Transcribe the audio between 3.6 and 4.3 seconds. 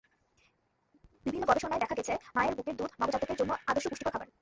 আদর্শ পুষ্টিকর খাবার।